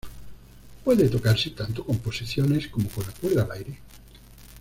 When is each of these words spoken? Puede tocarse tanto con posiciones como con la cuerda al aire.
Puede 0.83 1.09
tocarse 1.09 1.51
tanto 1.51 1.85
con 1.85 1.99
posiciones 1.99 2.69
como 2.69 2.89
con 2.89 3.05
la 3.05 3.11
cuerda 3.13 3.43
al 3.43 3.51
aire. 3.51 3.77